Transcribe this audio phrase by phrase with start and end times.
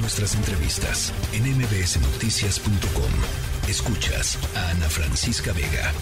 [0.00, 3.68] nuestras entrevistas en mbsnoticias.com.
[3.68, 5.92] Escuchas a Ana Francisca Vega.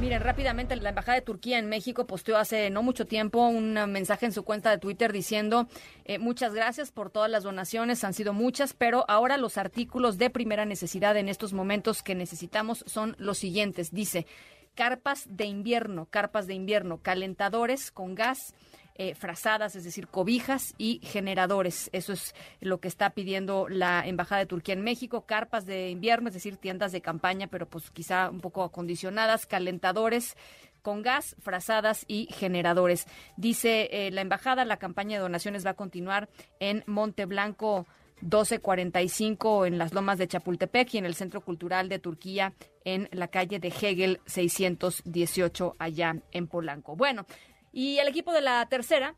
[0.00, 4.26] Miren, rápidamente, la Embajada de Turquía en México posteó hace no mucho tiempo un mensaje
[4.26, 5.68] en su cuenta de Twitter diciendo
[6.04, 10.30] eh, muchas gracias por todas las donaciones, han sido muchas, pero ahora los artículos de
[10.30, 13.92] primera necesidad en estos momentos que necesitamos son los siguientes.
[13.92, 14.26] Dice,
[14.74, 18.54] carpas de invierno, carpas de invierno, calentadores con gas,
[18.96, 21.90] eh, frazadas, es decir, cobijas y generadores.
[21.92, 25.26] Eso es lo que está pidiendo la Embajada de Turquía en México.
[25.26, 30.36] Carpas de invierno, es decir, tiendas de campaña, pero pues quizá un poco acondicionadas, calentadores
[30.82, 33.06] con gas, frazadas y generadores.
[33.36, 36.28] Dice eh, la embajada, la campaña de donaciones va a continuar
[36.60, 37.86] en Monte Blanco
[38.22, 43.28] 1245 en las lomas de Chapultepec y en el Centro Cultural de Turquía en la
[43.28, 46.96] calle de Hegel 618 allá en Polanco.
[46.96, 47.26] Bueno,
[47.72, 49.16] y el equipo de la tercera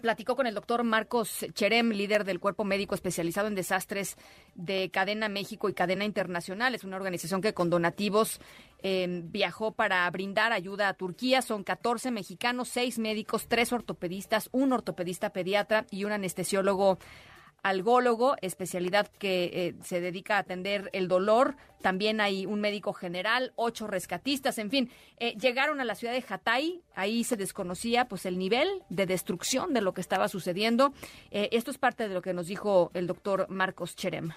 [0.00, 4.16] platicó con el doctor Marcos Cherem, líder del Cuerpo Médico especializado en desastres
[4.54, 6.74] de Cadena México y Cadena Internacional.
[6.74, 8.40] Es una organización que con donativos
[8.82, 11.40] eh, viajó para brindar ayuda a Turquía.
[11.42, 16.98] Son 14 mexicanos, 6 médicos, 3 ortopedistas, un ortopedista pediatra y un anestesiólogo
[17.62, 21.56] algólogo, especialidad que eh, se dedica a atender el dolor.
[21.80, 24.90] También hay un médico general, ocho rescatistas, en fin.
[25.18, 29.72] Eh, llegaron a la ciudad de Hatay, ahí se desconocía pues el nivel de destrucción
[29.72, 30.92] de lo que estaba sucediendo.
[31.30, 34.32] Eh, esto es parte de lo que nos dijo el doctor Marcos Cherem.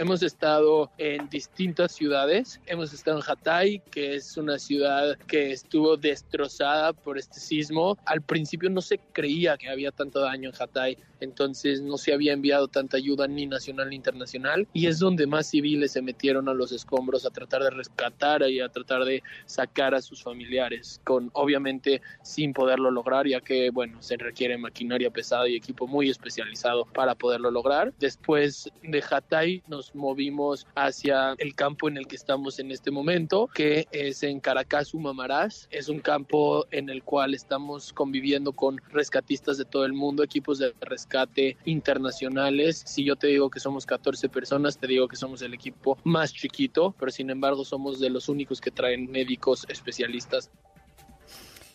[0.00, 2.58] Hemos estado en distintas ciudades.
[2.64, 7.98] Hemos estado en Hatay, que es una ciudad que estuvo destrozada por este sismo.
[8.06, 12.32] Al principio no se creía que había tanto daño en Hatay, entonces no se había
[12.32, 14.66] enviado tanta ayuda ni nacional ni internacional.
[14.72, 18.60] Y es donde más civiles se metieron a los escombros a tratar de rescatar y
[18.60, 24.00] a tratar de sacar a sus familiares, con obviamente sin poderlo lograr, ya que, bueno,
[24.00, 27.92] se requiere maquinaria pesada y equipo muy especializado para poderlo lograr.
[27.98, 33.48] Después de Hatay nos movimos hacia el campo en el que estamos en este momento,
[33.54, 35.68] que es en Caracas, Mamaraz.
[35.70, 40.58] Es un campo en el cual estamos conviviendo con rescatistas de todo el mundo, equipos
[40.58, 42.82] de rescate internacionales.
[42.86, 46.32] Si yo te digo que somos 14 personas, te digo que somos el equipo más
[46.32, 50.50] chiquito, pero sin embargo somos de los únicos que traen médicos especialistas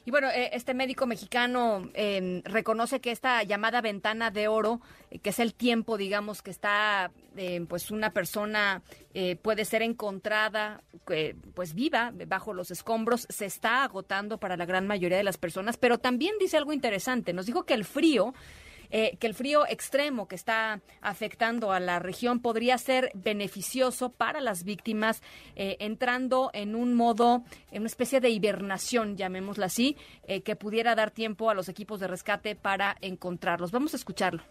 [0.06, 4.80] y bueno, eh, este médico mexicano em, reconoce que esta llamada ventana de oro,
[5.10, 8.84] eh, que es el tiempo, digamos, que está, em, pues una persona
[9.16, 10.84] eh, puede ser encontrada,
[11.56, 15.78] pues viva bajo los escombros, se está agotando para la gran mayoría de las personas,
[15.78, 17.34] pero también dice algo interesante.
[17.34, 18.34] Nos dijo que el frío
[18.90, 24.42] eh, que el frío extremo que está afectando a la región podría ser beneficioso para
[24.42, 25.22] las víctimas,
[25.56, 29.98] eh, entrando en un modo, en una especie de hibernación, llamémosla así,
[30.28, 33.72] eh, que pudiera dar tiempo a los equipos de rescate para encontrarlos.
[33.72, 34.44] Vamos a escucharlo.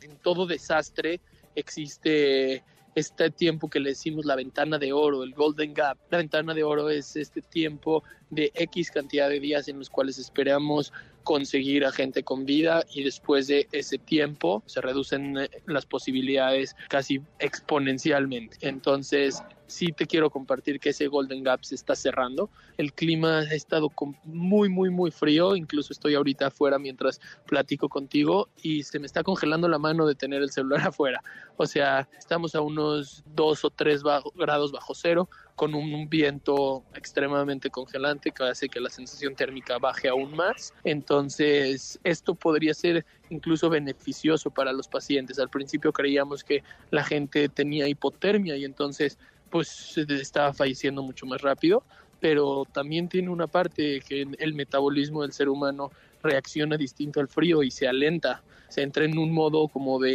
[0.00, 1.20] En todo desastre
[1.54, 2.62] existe
[2.94, 5.98] este tiempo que le decimos la ventana de oro, el Golden Gap.
[6.10, 10.18] La ventana de oro es este tiempo de X cantidad de días en los cuales
[10.18, 10.92] esperamos
[11.24, 16.76] conseguir a gente con vida y después de ese tiempo se reducen eh, las posibilidades
[16.88, 18.56] casi exponencialmente.
[18.60, 22.50] Entonces, sí te quiero compartir que ese Golden Gap se está cerrando.
[22.76, 23.92] El clima ha estado
[24.24, 25.54] muy, muy, muy frío.
[25.54, 30.14] Incluso estoy ahorita afuera mientras platico contigo y se me está congelando la mano de
[30.14, 31.22] tener el celular afuera.
[31.56, 34.02] O sea, estamos a unos 2 o 3
[34.34, 40.08] grados bajo cero con un, viento extremadamente congelante que hace que la sensación térmica baje
[40.08, 40.72] aún más.
[40.84, 45.40] Entonces, esto podría ser incluso beneficioso para los pacientes.
[45.40, 49.18] Al principio creíamos que la gente tenía hipotermia y entonces
[49.50, 51.82] pues estaba falleciendo mucho más rápido,
[52.20, 55.90] pero también tiene una parte que el metabolismo del ser humano
[56.22, 60.12] reacciona distinto al frío y se alenta, se entra en un modo como de,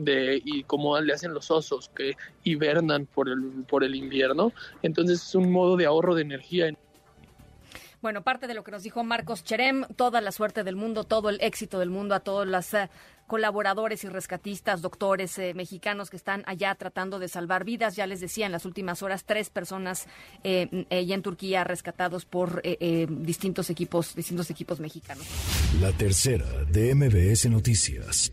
[0.00, 5.22] de y como le hacen los osos que hibernan por el, por el invierno, entonces
[5.22, 6.72] es un modo de ahorro de energía.
[8.04, 11.30] Bueno, parte de lo que nos dijo Marcos Cherem, toda la suerte del mundo, todo
[11.30, 12.90] el éxito del mundo a todos los eh,
[13.26, 17.96] colaboradores y rescatistas, doctores eh, mexicanos que están allá tratando de salvar vidas.
[17.96, 20.06] Ya les decía, en las últimas horas, tres personas
[20.42, 22.60] eh, en Turquía rescatados por
[23.08, 25.24] distintos equipos, distintos equipos mexicanos.
[25.80, 28.32] La tercera de MBS Noticias.